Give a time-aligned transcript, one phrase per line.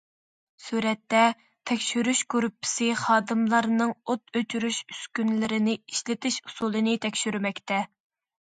[0.67, 1.19] سۈرەتتە:
[1.71, 7.83] تەكشۈرۈش گۇرۇپپىسى خادىملارنىڭ ئوت ئۆچۈرۈش ئۈسكۈنىلىرىنى ئىشلىتىش ئۇسۇلىنى تەكشۈرمەكتە.